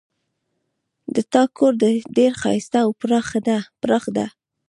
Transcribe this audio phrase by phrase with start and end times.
[1.13, 1.73] د تا کور
[2.17, 2.91] ډېر ښایسته او
[3.91, 4.27] پراخ ده